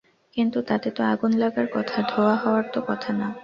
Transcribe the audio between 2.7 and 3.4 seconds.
তো কথা না।